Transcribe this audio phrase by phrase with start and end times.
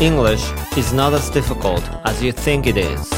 [0.00, 3.10] English is not as difficult as you think it is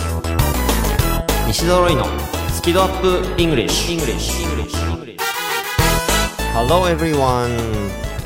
[1.47, 2.07] 西澤ロイの
[2.55, 4.33] スキドアップ English, English.
[6.55, 7.51] Hello everyone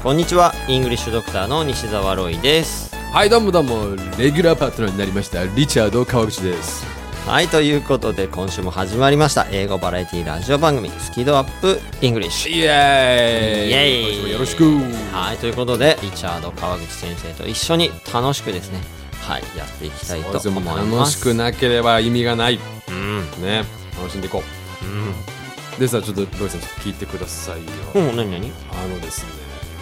[0.04, 9.46] こんにちは English ドクターの西澤ロイですはいどうもどうもレギュラーパートナーになりましたリチャード川口ですはいということで今週も始まりました。
[9.50, 13.70] 英語バラエティラジオ番組スキドアップ English イエーイ。
[13.70, 14.04] イエーイ。
[14.04, 14.64] 今週もよろしく。
[15.10, 18.78] はいということでリチャード川口先生と一緒に楽しくですね
[19.22, 20.90] はいやっていきたいと思います。
[20.92, 22.60] 楽しくなければ意味がない。
[22.88, 23.22] うん。
[23.42, 23.64] ね
[23.96, 24.42] 楽しんでいこ
[24.82, 24.84] う。
[24.84, 25.10] ん。
[25.10, 27.70] うでさちょっとロイさんちょっと聞いてくださいよ。
[27.94, 28.52] うん何何？
[28.70, 29.30] あのですね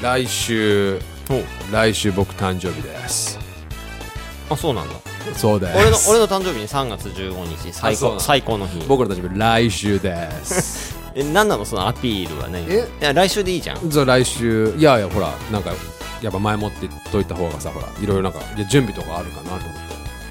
[0.01, 1.01] 来週
[1.73, 3.37] 来週僕誕生日です。
[4.49, 4.95] あそうなんだ
[5.37, 5.79] そうです。
[5.79, 8.85] 俺の俺の誕生日に3月15日最高最高の日。
[8.87, 10.97] 僕の誕生日来週です。
[11.15, 12.89] え何なのそのアピールはねえ？
[13.01, 13.91] いや来週でいいじゃん。
[13.91, 15.71] じゃあ来週いやいやほらなんか
[16.23, 19.71] やっぱ前もってといた方がさほらいろいろなんか準備とかあるかなと思って。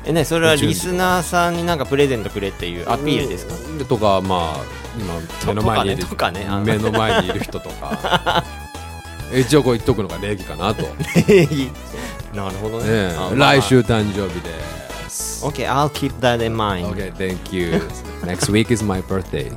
[0.05, 3.53] えねそれはリスナーさんになんかプレゼントくれっていうアピールですか？
[3.77, 4.63] でとかまあ
[4.99, 5.13] 今
[5.47, 6.47] 目の前にいるねね。
[6.65, 8.43] 目の前にいる人とか。
[9.33, 10.89] 一応こう言っとくのが礼儀かなと、ね
[12.33, 12.85] なるほどね。
[12.87, 13.53] えあまあ。
[13.55, 14.49] 来週誕生日で
[15.41, 15.45] す。
[15.45, 17.81] OK I'll keep that in mind Okay, thank you.
[18.25, 19.49] Next week is my birthday.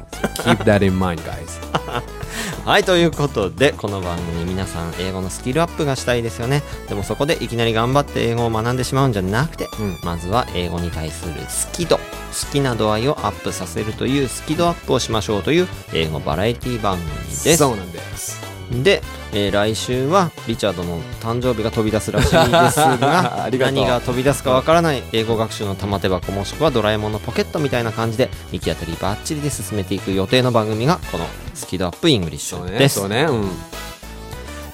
[0.44, 1.60] Keep that in mind, guys.
[2.64, 12.02] はいということでこの番組皆さん英語のスキルアップがしたいですよねでもそこでいきなり頑張って英語を学んでしまうんじゃなくて、うんまずは英語に対する好き度好
[12.52, 18.43] きな度合いをアップさせるというスキドアップをしましょうという英語バラエティ番組ですそうなんです。
[18.70, 32.54] で、えー来週はリチャードの誕生日が飛び出すらしいですが 何が飛び出すかわからない英語学習の玉手箱もしくはドラえもんのポケットみたいな感じで行き当たりばっちりで進めていく予定の番組がこのスキドアップイングリッシ。
[32.54, 33.24] ュです、そうね。
[33.24, 33.48] うん。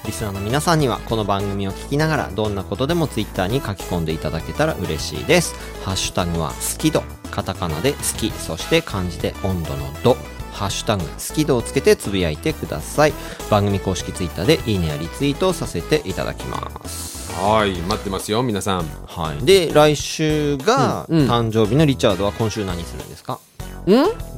[0.05, 5.53] リスナーの皆さんにはこの番組を聞きながらどんなことでもツイッターに書き込んでいただけたら嬉しいです
[5.85, 10.17] ハッシュタグは好き度カタカナで好きそして漢字で温度の度
[10.51, 13.13] ハッシュタグ好き度をつけてつぶやいてください。
[13.49, 17.31] 番組公式ツイッターでいいねやリツイートをさせていただきます。
[17.33, 18.85] はい、待ってますよ、皆さん。
[19.07, 19.45] はい。
[19.45, 21.29] で来週がうんうん。
[21.31, 23.39] 誕生日のリチャードは今週何するんですか、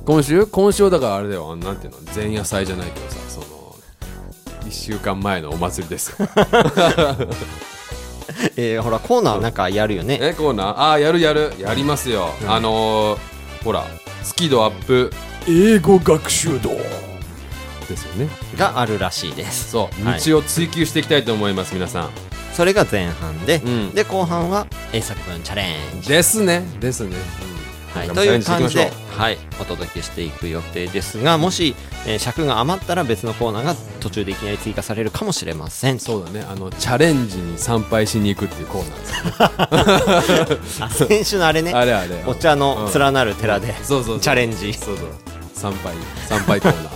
[0.06, 0.46] 今週？
[0.46, 3.76] 今週はだからあれだよ、なんていうの、前夜祭じゃないけどさ、その、
[4.66, 6.10] 1週間前のお祭りです。
[6.12, 6.18] よ。
[8.56, 10.18] えーほらコーナーなんかやるよね。
[10.22, 10.68] え、コーナー？
[10.70, 11.54] ああ、やるやる。
[11.60, 12.30] やりますよ。
[12.48, 13.86] あのー、ほら、
[14.24, 15.12] スキドアップ
[15.48, 16.70] 英語学習道
[17.88, 18.30] ですよね。
[18.58, 19.72] があるらしいです。
[19.72, 20.22] そう、はい。
[20.22, 22.10] 道を追求していきたいと思います、皆さん。
[22.54, 23.92] それが前半で、うん。
[23.92, 25.64] で後半は英作文チャレ
[25.98, 26.10] ンジ。
[26.10, 26.64] ですね。
[26.80, 27.16] ですね。
[27.94, 31.76] はい、こという感じではい、お届けしていく予定ですがもし、
[32.08, 36.00] えー尺が余ったら別のコーナーが途中でいきなり追加されるかもしれません。
[36.00, 36.44] そうだね。
[36.50, 41.72] あの、チャレンジに参拝しに行くっていうコーナーですよ あ先週のあれね。
[41.72, 42.24] あれあれ。
[42.26, 44.20] お茶の連なる寺で、そうそうそう。
[44.20, 44.74] チャレンジ。
[44.74, 45.08] そうそう。
[45.64, 45.96] 参拝、
[46.28, 46.94] 参拝コーナー。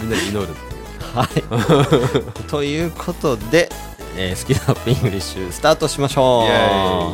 [0.00, 0.82] みんなで祈るっていう。
[1.14, 1.24] は
[2.46, 3.68] いということで、
[4.16, 6.48] えー、スキルアップイングリッシュスタートしましょ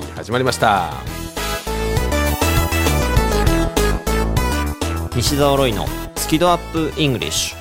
[0.01, 0.93] う始まりました。
[5.17, 5.85] 西澤ロイの
[6.15, 7.59] スキドアップイングリッシュ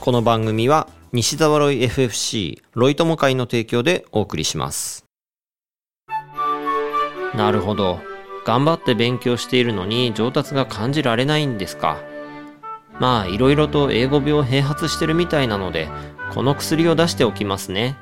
[0.00, 5.06] この番組は西澤ロイ FFC ロイ友会の提供でお送りします
[7.34, 8.13] なるほど
[8.44, 11.98] 頑張って勉強しているのに上達が感じられないんですか？
[13.00, 15.88] まあいろいろと英語病併発してるみたいなので
[16.32, 17.96] この薬を出しておきますね。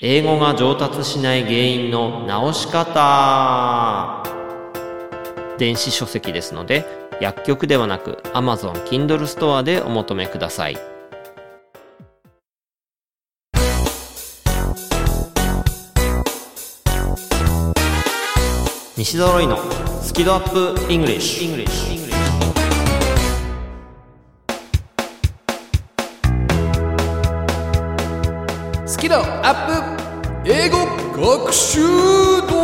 [0.00, 4.22] 英語が上達しない原因の直し方。
[5.56, 6.84] 電子書籍ですので
[7.20, 10.76] 薬局ではなく Amazon Kindle ストアでお求めください。
[19.04, 19.58] 西澤ロイの
[20.00, 21.68] スキドアップイングリッシュ
[28.86, 30.78] スキドアップ英語
[31.42, 31.80] 学習
[32.48, 32.56] 道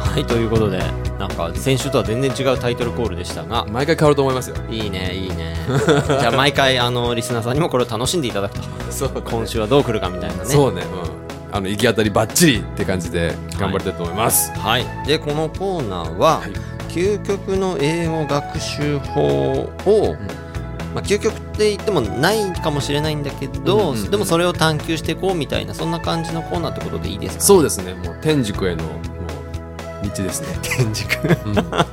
[0.00, 1.05] はいということで
[1.36, 4.56] か先週とは全然違うタイトルコールでしたが毎回変わると思いますよ。
[4.70, 5.54] いいねいいね
[6.08, 10.82] じゃあ毎回あのリスナーさんにもこれを楽しんでいただくとそう今週はどう来るかみたいなねそうね。
[10.82, 11.26] うん。
[11.56, 14.52] あの行き当たりばっちりって感じで頑張りたいと思います。
[14.58, 16.52] はい、でこのコーナーは、はい
[16.88, 20.16] 究極の英語学習法を、
[20.94, 27.42] まあ、究極って言ってもないかもしれないんだけど、うんうんうんでもそれを探求していこうみたいなそんな感じのコーナーってことでいいですか？
[27.44, 27.92] そうですね。
[27.92, 28.84] もう天竺への
[30.10, 30.58] 道ですね。
[30.62, 31.04] 天竺。
[31.44, 31.54] うん。
[31.66, 31.84] は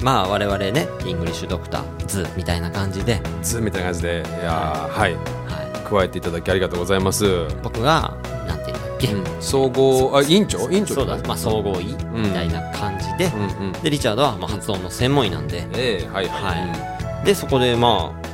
[0.00, 4.24] い、まあ我々ね English Doctors みたいな感じで、ズみたいな感じで。
[4.40, 5.14] いやーはい。
[5.14, 5.62] は
[5.92, 7.28] 加えていただきありがとうございます、い、
[7.62, 8.14] 僕が
[8.48, 9.08] なんていうんだっけ、
[9.40, 10.94] 総合あ委員長委員長？
[10.94, 13.72] そうだ、まあ、総合医みたいな感じで、うんうん。
[13.72, 15.66] でリチャードはまあ発音の専門医なんで。
[15.74, 17.26] ええはいはい、はい。
[17.26, 18.32] でそこでまあ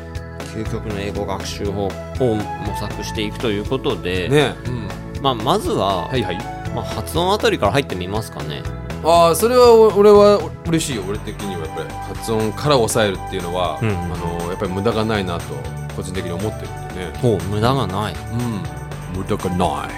[0.55, 1.91] 究極の英語学習法を
[2.21, 2.41] 模
[2.79, 4.55] 索していくということで、うんね。
[4.67, 4.89] うん
[5.21, 8.63] まあ、まずは、はいはいまあ、発音あたりから入ってみますかね。
[9.05, 11.05] ああそれはお俺は嬉しいよ。
[11.09, 13.91] 俺的にはやっぱり発音から抑えるっていうのは、うん。
[13.91, 15.55] あのやっぱり無駄がないなと
[15.97, 17.19] 個人的に思ってるんでね。
[17.19, 18.15] ほう無駄がない。
[18.15, 19.19] うん。
[19.19, 19.91] 無駄がない。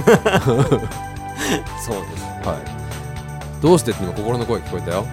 [1.80, 2.24] そうです。
[2.46, 3.62] はい。
[3.62, 5.06] どうしてって今心の声聞こえたよ。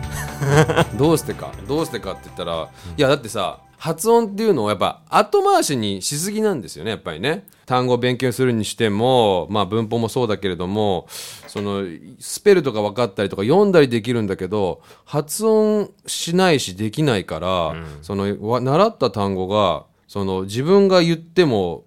[0.98, 1.52] どうしてか。
[1.68, 7.46] どうしてかって言ったら、いやだってさ発音っていうのをやっぱ後回しにしすぎなんですよねやっぱりね。
[7.66, 11.06] 単語を勉強するにしてもまあ文法もそうだけれども
[11.48, 11.84] その
[12.18, 21.84] スペルとか分かったりとか読んだりできるんだけど発音しないしできないから、そのわ習った単語がその自分が言っても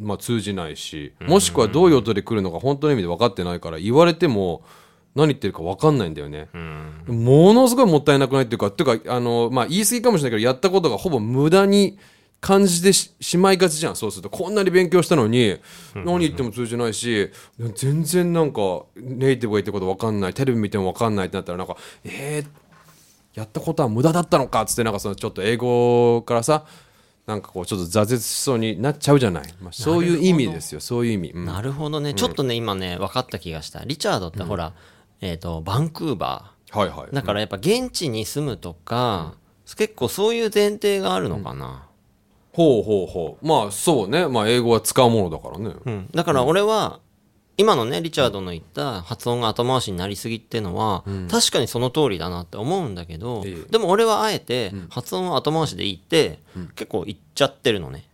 [0.00, 4.64] まあ、通じないしもしくはどういう音で来るのか本当の意味で分かってないから言われても
[5.14, 6.48] 何言ってるか分かんないんだよね、
[7.06, 11.98] ものすごいもったいなくないっていうかっていうかあの、まあ、言い過ぎかもしれないけどやったことがほぼ無駄に
[12.40, 13.96] 感じてししまいがちじゃん。
[13.96, 15.58] そうするとこんなに勉強したのに
[15.94, 17.30] 何言っても通じないし
[17.76, 26.66] 全然なんかネイティブが言ってること分かんないテレビ見ても分かんないってなったらなんかえー、やったことは無駄だったのかっつってなんかそのちょっと英語からさ
[27.26, 30.80] なんかこうちょっと挫折しそうになっちゃうじゃない、まあ、そういう意味ですよ。
[30.80, 31.44] そういう意味、うん。
[31.44, 33.84] なるほどね、ちょっとね今ね分かった気がした。
[33.84, 34.72] リチャードってほら、
[35.22, 37.06] えっ、とバンクーバはいはい。
[37.06, 39.34] ーだからやっぱ現地に住むとか、
[39.76, 41.86] 結構そういう前提があるのかな、
[42.52, 43.46] ほうほうほう。
[43.46, 44.26] まあそうね。
[44.26, 46.08] まあ英語は使うものだからね、うん。
[46.12, 47.00] だから俺は、
[47.58, 53.70] 今のねリチャードの言った発音が後回しになりすぎっていうのは、確かにその通りだなって思うんだけど、ええ。
[53.70, 56.40] でも俺はあえて発音は後回しでいいって、
[56.74, 58.04] 結構言っちゃってるのね、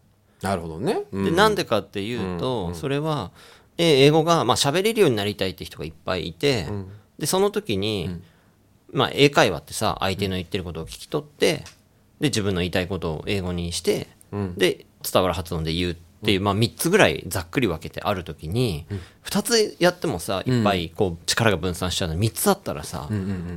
[0.43, 1.25] なるほどね、うん。
[1.25, 6.67] でなんでかっていうと、それは、えー英語がまあ喋れるようになりたいって人がいっぱいいて、
[7.19, 8.21] でその時に、
[8.93, 11.65] まあ、英会話ってさ相手の言ってることを聞き取って
[12.21, 14.09] で自分の言いたいことを英語にして、
[14.57, 18.87] で伝わる発音で言うっていう、まあ、3つぐらいざっくり分けてある時に、
[19.25, 22.15] 2つやってもさいっぱいこう力が分散しちゃうの。
[22.15, 23.09] に3つあったらさ、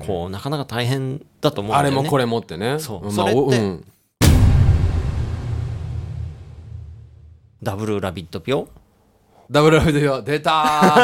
[0.05, 1.89] こうなかなか大変だと思うんだよね。
[1.89, 2.77] あれもこれもってね。
[2.77, 3.01] そう。
[3.03, 3.83] まあそれって
[7.63, 8.67] ダブルラビットピョ
[9.51, 10.51] ダブルラビド出た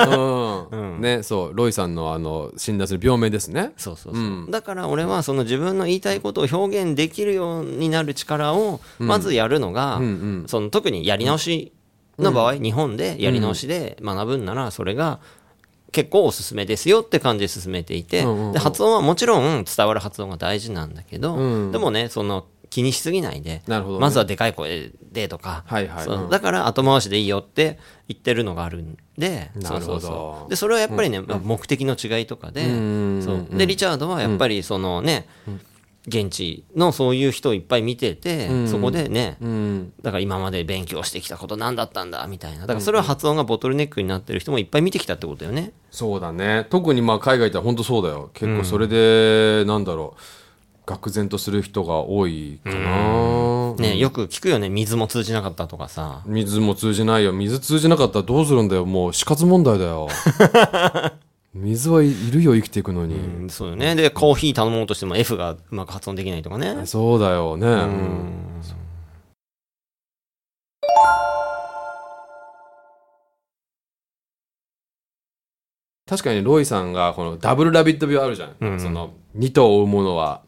[0.08, 1.02] ー、 うん。
[1.02, 1.52] ねそう。
[1.54, 3.74] ロイさんのあの診断する病名ですね。
[3.76, 10.02] そうそうそう、だから俺はその自分の言いたいことを表現できるようになる力をまずやるのが、
[10.48, 11.74] その特にやり直し
[12.18, 15.20] の場合、日本でやり直しで学ぶんならそれが
[15.92, 21.36] 結構おすすめですよって感じで進めていて、で発音はもちろん伝わる発音が大事なんだけど、
[21.72, 24.02] でもねその気にしすぎないで、なるほどね。
[24.02, 26.06] まずはでかい声でとか、はいはい。
[26.06, 26.30] そううん。
[26.30, 29.80] だから後回しでいいよって言ってるのがあるんでなるほど。
[29.80, 30.50] そうそうそう。
[30.50, 35.28] でそれはやっぱりね、まあ目的の違いとかで,、でリチャードはやっぱりそのね、
[36.08, 39.94] 現地のそういう人をいっぱい見てて、そこでね、うん。
[40.02, 42.62] だから今まで勉強してきたこと何だったんだみたいな。
[42.62, 45.74] だからそれは発音がボトルネックになってる人もいっぱい見てきたってことだよね。
[45.92, 46.66] そうだね。
[46.70, 48.30] 特にまあ海外って本当そうだよ。
[48.34, 50.22] 結構それで、なんだろう
[50.88, 54.70] 愕然とする人が多いかな、ね、よく聞くよね。
[54.70, 56.24] 水も通じなかったとかさ。
[56.26, 57.34] 水も通じないよ。
[57.34, 58.86] 水通じなかったらどうするんだよ。
[58.86, 60.08] もう死活問題だよ。
[61.54, 63.96] 水はいるよ生きていくのに、うんそうよね。
[63.96, 66.86] でコーヒー頼もうとしても F がうまく発音できないとかね。
[66.86, 68.48] そうだよね、うん。
[76.08, 80.47] 確かにロイさんがこのダブルラビット病あるじゃん、その2頭追うものは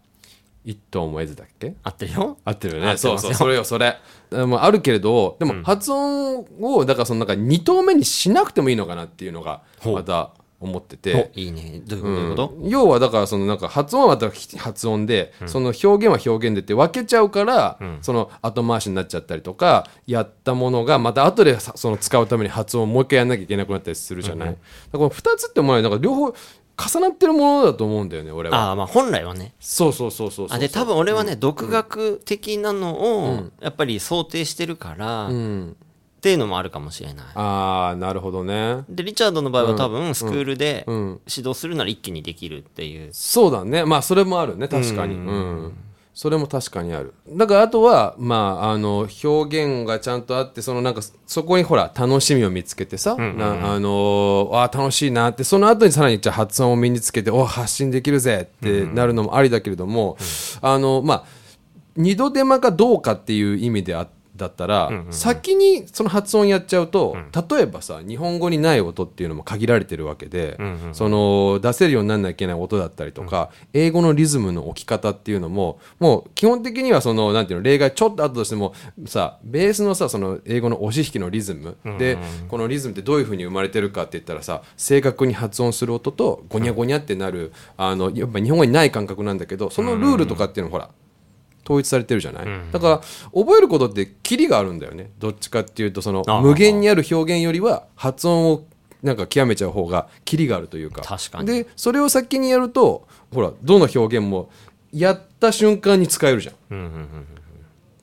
[0.65, 1.73] 1頭も得ずだっけ？
[1.83, 2.37] 合ってるよ。
[2.43, 2.97] 合ってるよね。
[2.97, 3.97] そうそうそれよそれ。
[4.29, 11.31] でもあるけれどでも発音をだからそのなんか2頭目にしなくてもいいのかなっていうのがまた思ってて。
[11.33, 11.81] おいいね。
[11.85, 12.13] どういうこと？
[12.13, 24.59] どういうこと、要はだからそのなんか発音はまた発音で、その表現は表現でって分けちゃうから、その後回しになっちゃったりとかやったものがまた後でさその使うために発音をもう一回やんなきゃいけなくなったりするじゃない、だか
[24.91, 26.35] らこの2つってもらなんか両方
[26.79, 28.57] 重なってるものだと思うんだよね俺は。
[28.57, 29.53] ああまあ本来はね。
[29.59, 35.75] そうそうそうそうあで多分俺はね、独学的なのをやっぱり想定してるから、うん。
[36.19, 37.25] っていうのもあるかもしれない。
[37.35, 38.83] ああなるほどね。
[38.89, 41.21] でリチャードの場合は多分スクールでうん。
[41.33, 43.85] 指導するなら一気にできるっていう、そうだね。
[43.85, 45.15] まあそれもあるね確かに。
[45.15, 45.73] うん
[46.19, 47.13] それも確かにある。
[47.29, 60.17] だからあとはまああの表現がちゃんとあってそのなんかそこにほら楽しみを見つけてさ、なあのあー楽しいなってその後にさらにじゃあ発音を身につけてお発信できるぜってなるのもありだけれども、
[60.61, 61.23] あのまあ
[61.95, 64.05] 二度手間かどうかっていう意味であ
[64.39, 67.15] だったら、先にその発音やっちゃうと、
[67.49, 70.57] 例えばさ日本語にない音っていうのも限られてるわけで、
[70.93, 78.73] その出せるようにならなきゃいけない音だったりとか、英語のリズムの置き方っていうのももう基本的にはそのなんていうの例外ちょっとあったとしても
[79.05, 82.17] さベースのさその英語の押し引きのリズム、で
[82.47, 90.89] このリズムってどういうふうに生まれてるかって言ったらさ正確に発音する音とゴニャゴニャってなる、あのやっぱ日本語にない感覚なんだけどそのルールとかっていうのほら
[91.69, 92.97] 統一されてるじゃない、だから
[93.33, 95.11] 覚えることってキリがあるんだよね。
[95.19, 98.65] どっちかっていうとその無限にある表現よりは発音を
[99.03, 101.03] なんか極めちゃう方がキリがあるというか。
[101.03, 101.45] 確かに。
[101.45, 104.49] でそれを先にやるとほらどの表現も
[104.91, 106.55] やった瞬間に使えるじゃん。
[106.55, 106.57] っ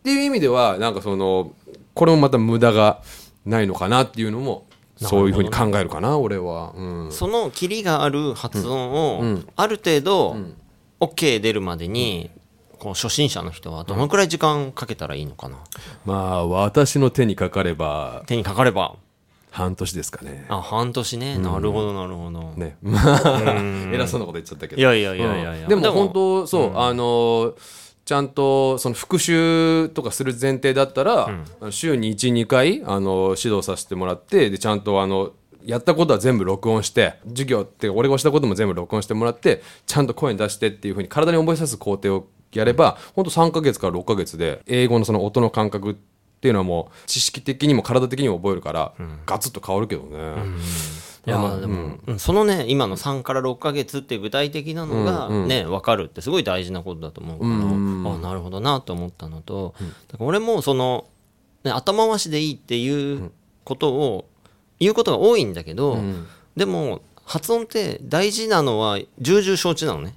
[0.05, 1.53] ていう意味ではなんかその
[1.95, 3.03] これもまた無駄が
[3.45, 6.73] ないのかなっていうのもそういうふうに考えるかな俺は。
[6.77, 7.13] うん。
[7.13, 10.37] そのキリがある発音を、ある程度、
[11.01, 12.31] OK 出るまでに、
[12.87, 15.59] こう初心者の人はどのくらい時間かけたらいいのかな、
[16.05, 18.95] まあ私の手にかかれば手にかかれば。
[19.51, 20.45] 半年ですかね。
[20.51, 23.55] あ半年ね、なるほどなるほど、ね、まあ
[23.91, 24.81] 偉そうなこと言っちゃったけど。
[24.81, 25.69] いやいやいやいやうん。
[25.69, 27.55] でも本当そう、あの
[28.05, 31.31] ちゃんとその復習とかする前提だったら、
[31.71, 35.33] 週に12回あの指導させてもらってでちゃんとあの
[35.65, 45.95] やったことは全部録音して授業って俺がしたことも全部録音してもらってちゃんと声に出してっていうふうに体に覚えさせる工程をやれば本当3ヶ月から6ヶ月で英語のその音の感覚っ
[46.41, 48.93] ていうのはもう知識的にも体的にも覚えるから、
[49.25, 50.19] ガツッと変わるけどね。
[51.27, 52.19] いやでも、うん。
[52.19, 59.75] そのね今の3から6ヶ月っていう具体的なのがね、分かるってすごい大事なことだと思うから、あなるほどなと思ったのと、
[60.09, 61.07] だから俺もその、
[61.65, 63.33] ね、頭回しでいいっていう
[63.65, 64.29] ことを
[64.79, 65.99] 言うことが多いんだけど、
[66.55, 70.15] でも発音って大事なのは重々承知なのね。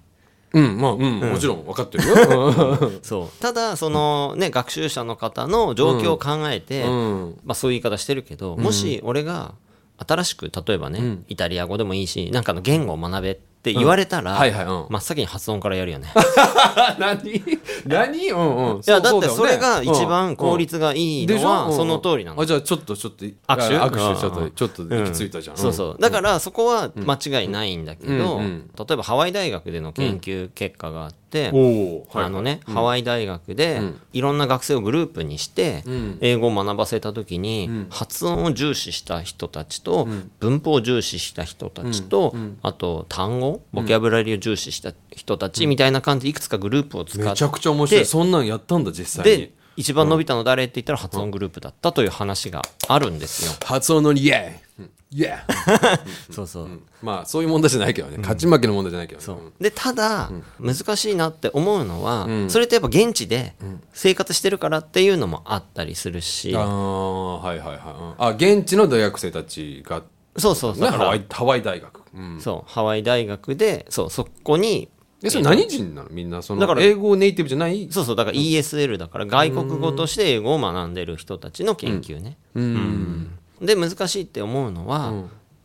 [0.51, 2.91] うん、まあ、うん、もちろん分かってるよ。
[3.03, 3.41] そう。
[3.41, 7.39] ただそのね学習者の方の状況を考えて、うん。
[7.45, 9.53] まあ、そういう言い方してるけど、もし俺が
[9.97, 14.85] 新しく例えばね、イタリア語でもいいしなんかの言語を学べって言われたら、はいはいうん。
[14.89, 16.07] 真っ先に発音からやるよね。
[16.97, 17.43] 何？
[17.85, 18.29] 何？
[18.29, 18.79] うんうん。
[18.79, 22.41] いやだってうそれが一番効率率がいいのはその通りなの。
[22.41, 23.33] あ、じゃあちょっとちょっと、握
[23.67, 23.77] 手？
[23.77, 24.49] あ握手ちょっうん。
[24.49, 25.57] と、ちょっと行き着いたじゃん。
[25.57, 25.97] そうそう。
[25.99, 33.99] だからそこは間違いないんだけど、例えばハワイ大学での研究結果があって、あのね、ハワイ大学でん。
[34.13, 36.17] いろんな学生をグループにしてん。
[36.21, 40.07] 英語を学ばせた時に発音を重視した人たちと
[40.39, 48.01] 文法を重視した人たちとあと単語ボキャブラリーを重視した人たちみたいな感じでいくつかグループを使っめちゃくちゃ面白い。
[48.01, 49.41] てそんなんやったんだ、実際に。
[49.41, 49.59] で。
[49.79, 53.53] 一番伸びたの誰って言ったら発音グループだったという話があるんですよ。
[53.63, 54.89] 発音のイエーイ。
[55.11, 56.33] イエーイ。
[56.33, 56.81] そうそう。
[57.01, 58.17] まあ、そういう問題じゃないけどね。
[58.17, 59.25] 勝ち負けの問題じゃないけどね。
[59.25, 59.53] そう。
[59.63, 63.55] でただ、難しいなって思うのは、それってやっぱ現地で
[63.93, 67.77] 生活してるからっていうのもあったりするし、ああ、はいはいはい。
[67.77, 68.13] うん。
[68.17, 70.03] あ、現地の大学生たちが、
[70.37, 72.01] そうそうね、だからハワイ、ハワイ大学。
[72.15, 72.39] うん。
[72.39, 74.89] そうハワイ大学でそうそこに
[75.21, 76.09] え、それ何人なの？
[76.09, 77.89] みんな、その、だから英語ネイティブじゃない？
[77.91, 83.31] そうそうだから ESL だから外国語として英語を学んでる人たちの研究ね、うん。
[83.61, 85.13] で難しいって思うのは、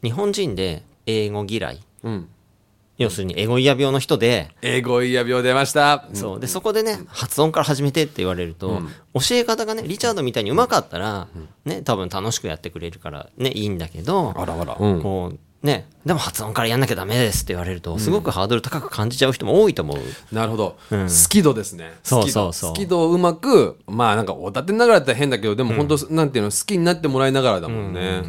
[0.02, 1.80] 日本人で英語嫌い。
[2.02, 2.28] うん。
[2.97, 6.07] 要するに英語嫌病の人で、英語イヤ病出ました。
[6.13, 6.41] そう。
[6.41, 8.83] でそこでね発音から始めてって言われると、
[9.15, 11.27] 教え方がねリチャードみたいにうまかったら、
[11.65, 14.77] ね多分楽しくやってくれるからねいいんだけど、あらあら。
[14.79, 15.03] うん。
[15.03, 19.99] こうねでも発音からやんなきゃダメですって言われるとすごくハードル高く感じちゃう人も多いと思う、
[20.35, 21.95] なるほど、好き度ですね。
[22.03, 22.71] そう好き度そうそう。
[22.71, 23.01] 好き度。
[23.01, 28.23] をうまくまあなんかおだてながらだったら変だけどでも本当、なんていうの好きになってもらいながらだもんね、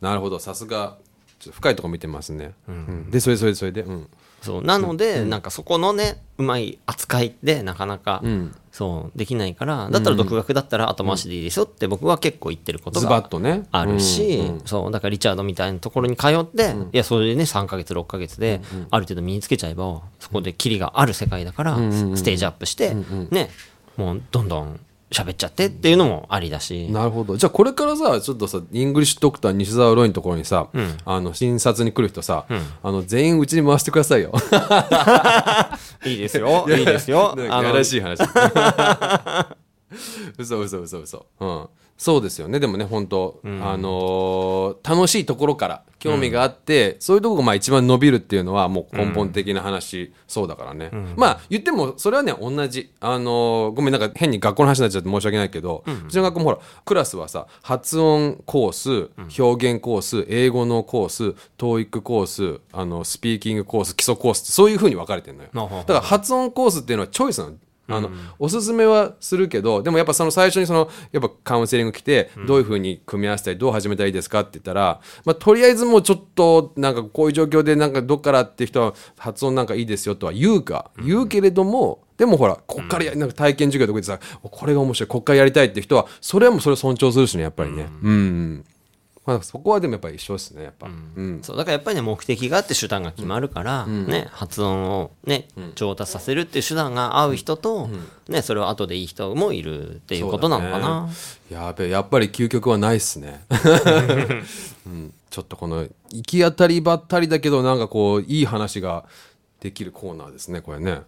[0.00, 0.38] なるほど。
[0.38, 0.96] さすが
[1.40, 3.10] ちょっと深いとこ見てますね、うん。
[3.10, 4.08] でそれそれそれでうん。
[4.42, 4.62] そう。
[4.62, 8.54] なので、なんかそこのねうまい扱いでなかなか、ん。
[8.70, 13.28] そうできないからだったら独学だったら後回しでいいですよって僕は結構言ってることが
[13.72, 14.48] あるし、うん。
[14.56, 14.60] うん。
[14.66, 22.94] そうだからリチャードみたいなところに通って、いやそれでね3ヶ月6ヶ月である程度身につけちゃえばそこでキリがある世界だから、ステージアップして、
[23.30, 23.48] ね
[23.96, 24.80] もうどんどん
[25.10, 27.36] 喋っちゃってっていうのもありだし、なるほど。
[27.36, 30.68] じゃあこれからさちょっとさイングリッシュドクター西澤ロイのところにさ、
[31.04, 34.32] あの診察に来る人さ、あの全員うちに回してくださいよ。
[36.06, 36.66] いいですよ。
[36.68, 37.34] いいですよ。
[37.36, 38.20] なんかあのやらしい話。
[40.38, 41.26] 嘘嘘嘘嘘。
[41.40, 41.68] うん
[42.02, 42.58] そうですよね。
[42.60, 52.90] でもね本当、あのー楽しいところから興味があって、そういうところがまあ一番伸びるっていうのはもう根本的な話、そうだからね、まあ言ってもそれはね同じ。
[53.00, 65.50] あのーごめんなんか変に学校の話になっちゃって申し訳ないけど、うちの学校もほらクラスはさ発音コース表現コース英語のコース TOEIC コースあのスピーキングコース基礎コースってそういうふうに分かれてるのよ。
[65.80, 67.56] だから発音コースっていうのはチョイスなの
[67.90, 87.88] あの、おすすめはするけどでもやっぱその最初にそのやっぱカウンセリング来て、どういうふうに組み合わせたりどう始めたらいいですかって言ったら、まあ、とりあえずもうちょっとなんかこういう状況でなんかどっからって人は発音なんかいいですよとは言うか、言うけれどもでもほらこっからやなんか体験授業とかでさこれが面白いこっからやりたいって人はそれはもうそれを尊重するしねやっぱりね。
[88.02, 88.64] うん、
[89.26, 91.40] まあ、そこはでもやっぱり一緒ですねやっぱ、うん。
[91.42, 97.88] そうだからやっぱりね目的があって手段が決まるから、ね、発音をね上達させるっていう手段が合う人と、
[98.28, 101.08] ね、それを後でいい人もいるっていうことなのかな、
[101.50, 103.44] やべえやっぱり究極はないっすね、
[104.86, 109.04] うん、ちょっとこの行き当たりばったりだけどなんかこういい話が
[109.60, 111.02] できるコーナーですねこれね。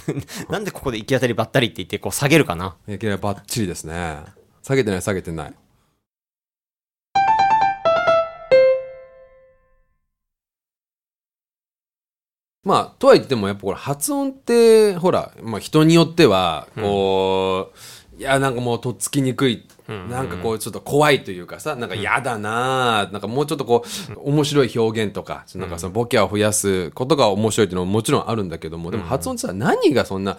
[0.48, 2.76] なんでここで行き当たりばったりって言ってこう下げるかな。
[2.88, 4.20] いきなりばっちりですね。
[4.62, 5.54] 下げてない下げてない
[12.66, 17.70] まあとはいってもやっぱこれ発音ってほら、まあ、人によってはこ
[18.18, 23.84] う、いやなんかもうとっつきにくい、なんかこうちょっと怖いというかさなんか嫌だな、なんかもうちょっとこ
[24.16, 30.36] う面白い表現とかなんかそのボケを増やすことが面白いっていうのももちろんあるんだけどもでも発音ってさ何がそんな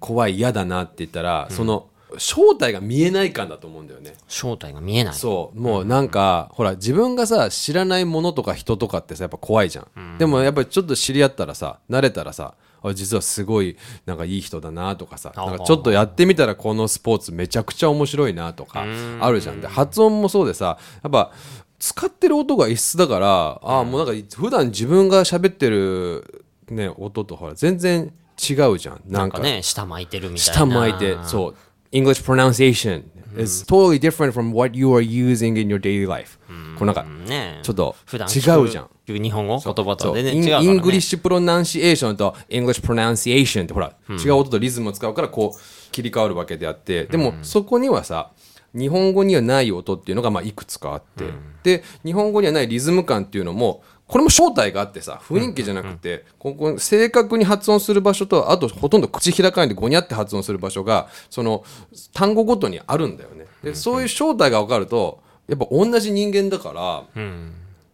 [0.00, 1.86] 怖い嫌だなって言ったら、その
[2.18, 4.14] 正体が見えない感だと思うんだよね。
[4.28, 5.14] 正体が見えない。
[5.14, 5.60] そう。
[5.60, 13.76] もうなんか、ほら自分がさ知らないものとか人とかってさやっぱ怖いじゃん、でもやっぱりちょっと知り合ったらさ慣れたらさあ実はすごい
[14.06, 18.84] なんかいい人だなとかさあなんかちょっとやってみたらこのスポーツめちゃくちゃ面白いなとか
[19.20, 19.60] あるじゃん。
[19.60, 21.32] で発音もそうでさやっぱ
[21.78, 29.02] 使ってる音が異質だからああもうなんか普段自分が喋ってるね音とほら全然違うじゃん。
[29.06, 30.52] なんかね下巻いてるみたいな。
[30.52, 31.56] 下巻いてそう
[31.92, 33.04] English pronunciation
[33.36, 36.38] is totally different from what you are using in your daily life.
[36.78, 38.88] こうなんかねちょっと違うじゃん。
[39.06, 47.04] 日本語言葉と全然違うから、ね、イングリッシュプロナンシエーションと English pronunciation ってほら、違う音とリズムを使うからこう切り替わるわけであって。
[47.06, 48.30] でもそこにはさ
[48.74, 51.26] 日本語にはない音っていうのがまあいくつかあって、
[51.62, 61.64] で日本語にはないリズム感っていうのもこれも正体があってさ雰囲気じゃなくて、ここ正確に発音する場所とあとほとんど口開かないでゴニャって発音する場所がその
[62.12, 63.46] 単語ごとにあるんだよね。
[63.64, 66.74] でそういう正体が分かるとやっぱ同じ人間だか
[67.14, 67.22] ら、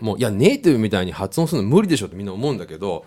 [0.00, 3.04] もういやネイティブみたいに発音するの無理でしょってみんな思うんだけど、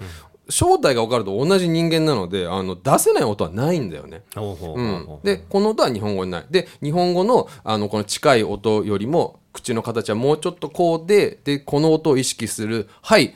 [0.48, 4.24] 正体が分かると同じ人間なのであの出せない音はないんだよね。
[4.36, 5.20] ほうん。
[5.22, 6.46] でこの音は日本語にない。
[6.50, 13.36] で日本語のあのこの近い音よりも口の形はもうちょっとこうででこの音を意識するはい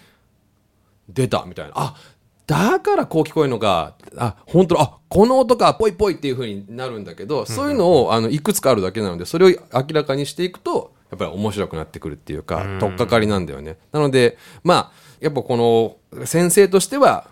[1.10, 1.73] 出たみたいな。
[1.75, 1.95] あ
[2.47, 4.82] だからこう聞こえるのかあ本当だ。
[4.82, 13.78] あこの音かぽいぽいっていう風になるんだけど、そういうのをあのいくつかあるだけなのでそれを明らかにしていくとやっぱり面白くなってくるっていうか、取っかかりなんだよね。
[13.91, 17.30] なのでまあやっぱこの先生としては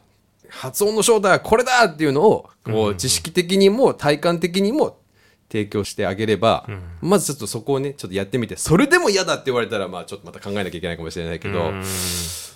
[0.49, 4.97] 発音の正体はこれだっていうのをこう知識的にも体感的にも
[5.53, 6.67] 提供してあげれば、
[6.99, 11.71] まずちょっとそこをねちょっとやってみてそれでも嫌だって言われたらまあちょっとまた考えなきゃいけないかもしれないけど、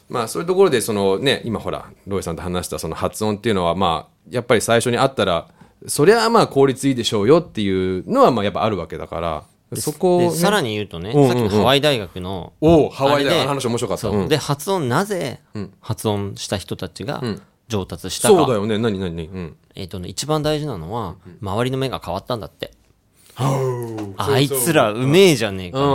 [0.10, 5.48] まあそういうところでそのね今ほらロイさんと話したその発音っていうのはまあやっぱり最初にあったら
[5.86, 9.44] そりゃまあ効率いいでしょうよっていうのはまあやっぱあるわけだから
[9.80, 11.28] そこを、ね、でさらに言うとね、うんうんうん。
[11.28, 14.02] さっきのハワイ大学のおおハワイであれあの話面白かった。
[14.02, 14.28] そう、うん。
[14.28, 15.42] で発音なぜ
[15.82, 17.22] 発音した人たちが
[17.68, 18.78] 上達したか、そうだよね。
[18.78, 19.28] 何何何？
[19.28, 19.58] うん。
[19.76, 22.72] えっ、とね一番大事なのは、周りの目が変わったんだって
[23.40, 25.94] あいつらうめえじゃねえかみたい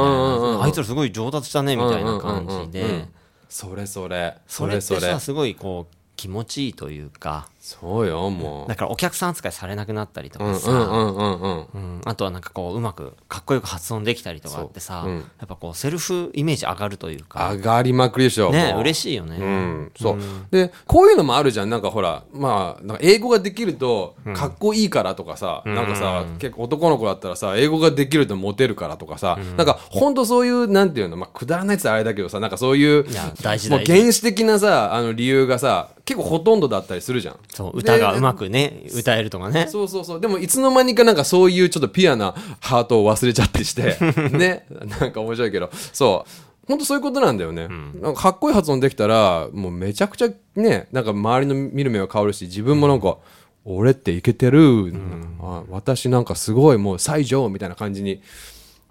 [0.59, 0.65] な。
[0.65, 3.07] あいつらすごい上達したねみたいな感じで。
[3.49, 4.37] それそれ。
[4.47, 5.19] それそれ。
[5.19, 8.69] すごいこう気持ちいいというかそうよもう。
[8.69, 12.01] だからお客さん扱いされなくなったりとうんかさ、うんうんうんうんうん。
[12.05, 17.53] あとはなんかこううまくかっこよく発音できたりとかってさ、やっぱこうセルフイメージ上がるというか。
[17.55, 20.19] 上がりまくりでしょね嬉しいよね、うん、そう、
[20.51, 21.71] でこういうのもあるじゃん。
[21.71, 33.71] なんかほらまあなんか英語ができるとかっこいいからとかさ、なんかさ結構男の子だったらさ英語ができるとモテるからとかさ、なんかほんとそういうなんていうの、まあ、くだらないって言ったらあれだけどさなんかそういういや大事。
[33.71, 37.37] もう原始的なさあの理由がさ結構ほとんどだったりするじゃん。
[37.55, 39.67] そう歌がでうまくね歌えるとかね。
[39.69, 40.21] そうそうそう。
[40.21, 43.97] でも、いつの間にかなんかそういうちょっとピュアなハートを忘れちゃったりして、
[44.33, 44.67] ね。
[45.01, 46.31] なんか面白いけど、そう。
[46.67, 47.69] 本当そういうことなんだよね、
[48.01, 53.19] なんかかっこいい発音できたら、もうめちゃくちゃね、なんか周りの見る目は変わるし、自分もなんか、
[53.65, 54.93] 俺っていけてる、
[55.41, 58.23] ああ私なんかすごいもう西条みたいな感じに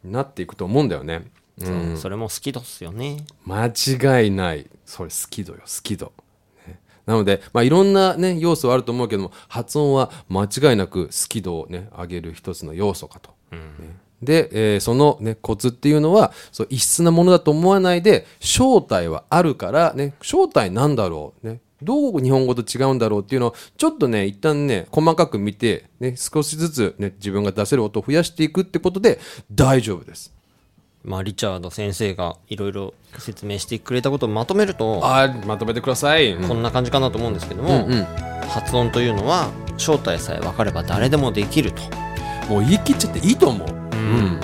[0.03, 1.31] なっていくと思うんだよね。
[1.59, 3.25] そうそれも好きだっすよね。
[3.45, 4.67] 間違いない。
[4.85, 6.11] それ好き度よ好き度、ね
[7.05, 13.57] なので、まあ、いろんな、ね、要素はあると思うけども発音は間違いなく好き度を、ね、上げる一つの要素かと、ね。
[14.21, 29.19] で、えーその、ね、コツっていうのはそう異質なものだと思わないで正体はあるから、ね、正体なんだろう、ね、どう日本語と違うんだろうっていうのをちょっとね一旦ね細かく見て、ね、少しずつ、ね、自分が出せる音を増やしていくってことで
[29.51, 30.33] 大丈夫です。
[31.03, 36.35] まあリチャード先生がいろいろ説明してくれたことをまとめるとあーまとめてください。
[36.37, 38.05] こんな感じかなと思うんですけども、うん
[38.47, 41.81] 発音というのは正体さえ分かれば誰でもできると
[42.49, 43.69] もう言い切っちゃっていいと思う。
[43.69, 44.39] うん。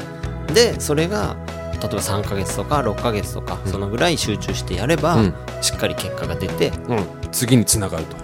[0.54, 1.36] でそれが
[1.74, 7.06] 例えば3ヶ月とか6ヶ月とか、そのぐらい集中してやれば、うんしっかり結果が出て、うん。
[7.32, 8.16] 次につながると。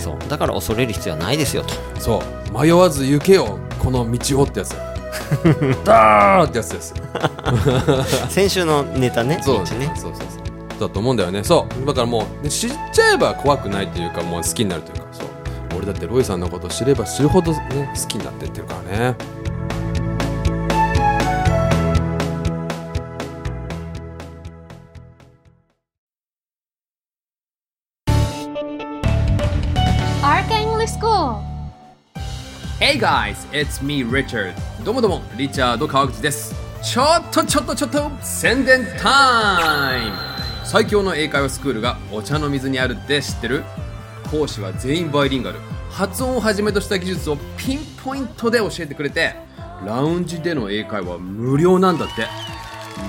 [0.00, 2.58] そうだから恐れる必要はないですよとそう。
[2.58, 4.74] 迷わず行けよ、この道をってやつ。
[5.84, 6.94] ダーってやつです。
[8.28, 10.80] 先週のネタねそう道ねそうそうそう。
[10.80, 11.44] だと思うんだよね。
[11.44, 11.86] そう。
[11.86, 15.26] だからもう、ね知っちゃえば怖くないというか、もう好きになるというか、そう。
[15.76, 19.14] 俺だってロイさんのことを知れば知るほどね、好きになってってるからね。
[33.00, 34.52] Guys, it's me Richard
[34.84, 40.16] どうもどうもリチャード川口ですちょっとちょっとちょっと宣伝タイム
[40.66, 43.64] 最強の英会話スクールがお茶の水にあるって知ってる？
[44.30, 49.34] 講師は全員バイリンガル発音をはじめとした技術をピンポイントで教えてくれて
[49.82, 52.26] ラウンジでの英会話無料なんだって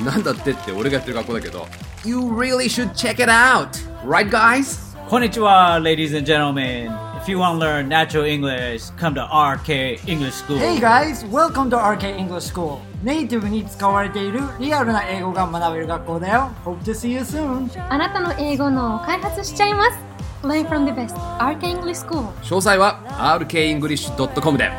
[0.05, 1.67] なんだってって俺がやってる学校だけど
[2.05, 3.67] You really should check it out!
[4.07, 4.95] Right guys?
[5.09, 7.10] Konnichiwa, ladies and gentlemen.
[7.20, 10.58] If you want to learn natural English, come to RK English School.
[10.58, 12.78] Hey guys, welcome to RK English School.
[13.02, 16.50] ネイティブに使われているリアルな英語が学べる学校だよ。
[16.64, 17.68] Hope to see you soon.
[17.92, 19.98] あなたの英語の開発しちゃいます
[20.42, 23.00] Learn from the best Arca English School 詳細は
[23.40, 24.70] rkenglish.com で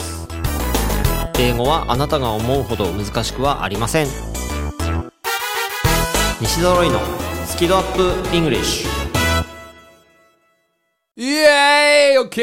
[1.38, 4.06] 英語はあなたが思うほど難しくはありません
[6.42, 7.00] 西揃いの
[7.46, 8.02] スキドアップ
[8.36, 8.91] English
[11.14, 12.40] イエーイオッケ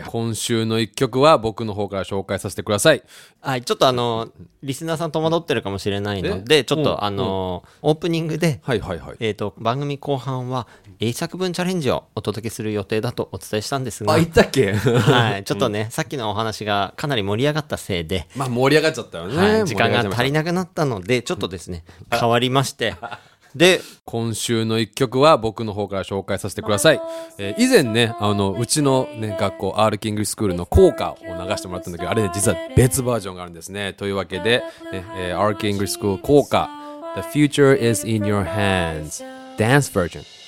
[0.00, 3.02] ー今週の一曲は僕の方から紹介させてください。
[3.42, 4.30] はい、ちょっとあの、
[4.62, 9.16] リスナーさん戸惑ってるかもしれないので、ちょっうんとあの、オープニングで、はいはいはい。
[9.20, 10.66] えっ、と、番組後半は
[10.98, 14.72] 英作文チャレンジをお届けする予定だとお伝えしたんですが、あ、言ったっけ？
[14.72, 19.36] はい、ちょっとね、さっきのお話がかなり盛り上がったせいで、まあ盛り上がっちゃったよね。
[19.36, 22.94] はい、時間が足りななくなったので、ちょっとですね、変わりまして、
[23.54, 27.00] で、今週の一曲は僕の方から紹介させてください。
[27.38, 33.92] えー以前ね、あの、うちのね、学校、アールキングスクールの効果を流してもらったんだけど、あれね、実は別バージョンがあるんですね。
[33.92, 36.70] というわけで、ね、えー、アールキングスクール効果、
[37.16, 39.24] The future is in your hands,
[39.56, 40.39] dance version.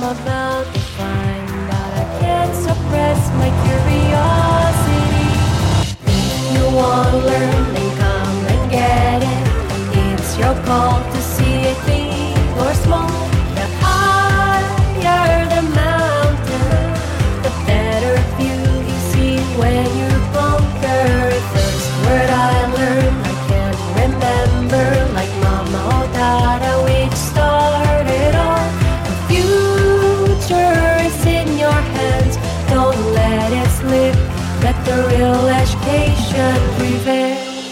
[0.00, 0.49] my mouth.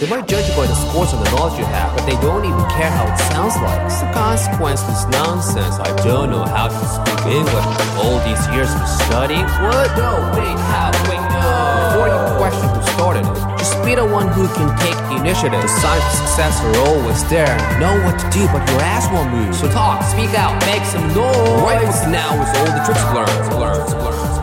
[0.08, 2.88] Might judge by the scores and the knowledge you have, but they don't even care
[2.88, 3.76] how it sounds like.
[3.84, 5.76] It's the consequence of this nonsense.
[5.76, 7.66] I don't know how to speak English.
[8.00, 9.44] All these years of studying?
[9.60, 9.92] What?
[10.00, 10.88] No, wait, how?
[11.12, 11.44] Wait, no.
[11.92, 15.60] Before you question who started it, just be the one who can take the initiative.
[15.60, 17.52] The signs of success are always there.
[17.76, 19.54] Know what to do, but your ass won't move.
[19.54, 21.60] So talk, speak out, make some noise.
[21.60, 23.60] Right now is all the tricks learned.
[23.60, 24.37] learned, learned.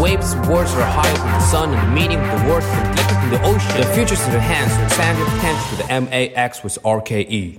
[0.00, 3.12] Waves, words are higher than the sun, and the meaning of the word from deeper
[3.12, 3.76] than the ocean.
[3.76, 5.86] The future's in your hands, so expand your potential to the
[6.34, 7.58] MAX with RKE.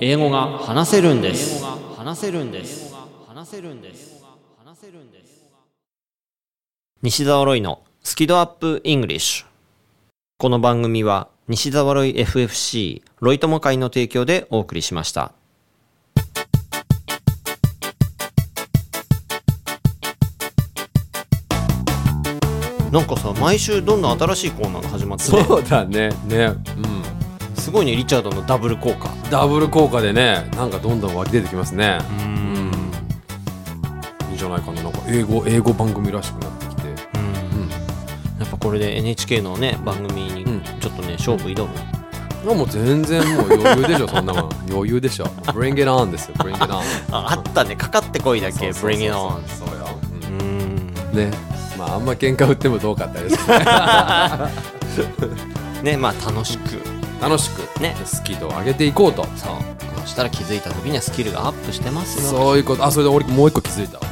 [0.00, 1.64] 英語が話せるんです。
[1.96, 2.94] 話せるんです。
[3.26, 4.22] 話せるんです。
[4.64, 5.42] 話せるんです。
[7.02, 9.46] 西澤ロイのスキドアップイングリッシュ。
[10.38, 15.32] この番組は西澤ロイ FFC ロイ友会の提供でお送りしました。
[22.92, 26.10] なんかさ、毎週どんどん新しいコーナーが始まってね、そうだね。
[26.28, 26.54] ね。
[26.76, 27.17] うん。
[27.68, 29.10] すごいね、リチャードのダブル効果。
[29.30, 31.98] ダブル効果でね、なんかどんどん湧き出てきますね。
[32.08, 32.72] うん。
[34.30, 34.82] いいんじゃないかな。
[34.82, 36.88] なんか英語、英語番組らしくなってきて。
[36.88, 41.68] やっぱこれで NHK のね番組にうんちょっとね勝負挑
[42.46, 44.50] む、もう全然もう余裕でしょ、そんなもん。
[44.72, 45.26] 余裕でしょ。
[45.48, 46.80] Bring it on ですよ、Bring it on。
[47.12, 49.88] ああったねかかってこいだけそうそうそう Bring it on そうよ。
[50.10, 51.30] うーんうんね。
[51.76, 53.52] まああんま喧嘩売ってもどうかってあれですけ
[55.82, 59.24] ね まあ楽しく楽しくねスキルを上げていこうと。
[59.36, 59.56] そう。
[60.02, 62.30] そしたら気づいた時にはスキルがアップしてますよ。
[62.30, 62.84] そういうこと。
[62.84, 64.04] あ、それで俺もう一個気づいたわ。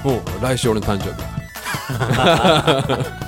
[0.42, 1.18] 来週俺の誕生日。
[2.16, 3.06] だ。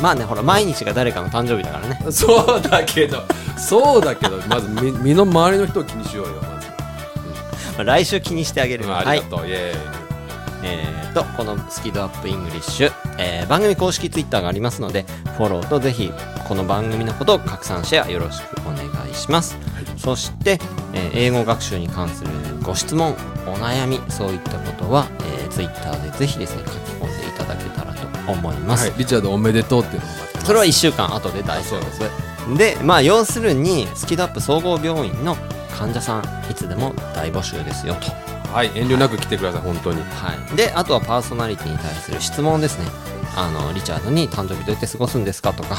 [0.00, 1.98] まあねほら毎日が誰かの誕生日だからね。
[2.12, 3.22] そうだけど、
[3.56, 6.66] そうだけど、まず身身の回りの人を気にしようよ、まず。
[7.76, 9.74] まあ来週気にしてあげる、うんあはいりがとう、イエ
[10.62, 15.04] えー、とこのスキドアップイングリッシュ、えー番組公式ツイッターがありますので
[15.36, 16.12] フォローとぜひ
[16.48, 19.56] この番組のことを拡散シェアよろしくお願いします、
[19.96, 20.58] そして、
[20.92, 22.30] えー英語学習に関する
[22.62, 23.12] ご質問
[23.46, 28.88] お悩みそういったことは、えー、ツイッターでぜひですね書き込んでいただけたらと思います。
[28.88, 30.12] はい、リチャードおめでとうっていうのも
[30.44, 32.34] それは1週間後で大丈夫です。
[32.56, 35.36] でまあ要するにスキドアップ総合病院の
[35.74, 38.23] 患者さんいつでも大募集ですよと
[38.54, 40.00] はい、遠慮なく来てください、本当に。
[40.00, 42.86] はい、であとはパーソナリティに対する質問ですね
[43.36, 45.76] あのリチャードに誕生日どうやって過ごすんですかとか、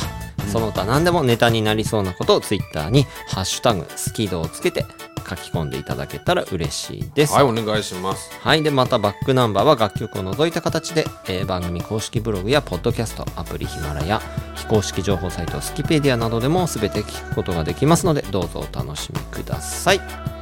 [0.51, 4.85] その他何でもネタになりそうなことをツイッターに「ハッシュタグスキド」をつけて
[5.27, 8.29] 書き込んでいただけたら嬉しいですはい、お願いします。
[8.41, 8.61] はい。
[8.61, 14.21] で、またバックナンバーは楽曲を除いた形で、えー番組公式ブログやポッドキャスト、アプリヒマラヤ、
[14.55, 20.34] 非公式情報サイトスキペディアなどでも全て聞くことができますので、どうぞお楽しみください。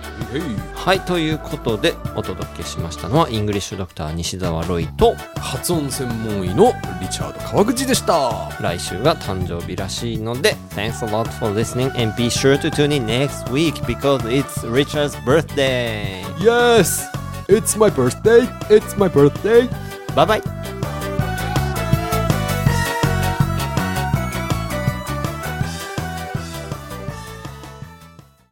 [0.76, 1.02] はい。
[1.02, 8.50] ということで、お届けしましたのは、イングリッシュドクター西澤ロイと、発音専門医のリチャード川口でした。
[8.60, 15.16] 来週が誕生日らしいので、Thanks a lot for listening and be sure to tune in next week because it's Richard's
[15.26, 16.24] birthday!
[16.40, 17.08] Yes!
[17.48, 18.48] It's my birthday!
[18.70, 19.70] It's my birthday!
[20.16, 20.42] バイバイ